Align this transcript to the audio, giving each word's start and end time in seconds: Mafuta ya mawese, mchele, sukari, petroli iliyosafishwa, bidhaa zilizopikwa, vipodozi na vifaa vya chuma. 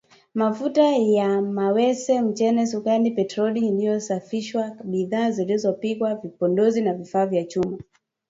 Mafuta 0.35 0.97
ya 0.97 1.41
mawese, 1.41 2.21
mchele, 2.21 2.67
sukari, 2.67 3.11
petroli 3.11 3.67
iliyosafishwa, 3.67 4.77
bidhaa 4.83 5.31
zilizopikwa, 5.31 6.15
vipodozi 6.15 6.81
na 6.81 6.93
vifaa 6.93 7.25
vya 7.25 7.43
chuma. 7.45 7.77